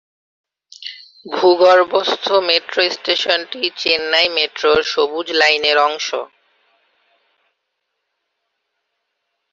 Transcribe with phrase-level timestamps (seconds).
[1.25, 6.07] ভূগর্ভস্থ মেট্রো স্টেশনটি চেন্নাই মেট্রোর সবুজ লাইনের অংশ।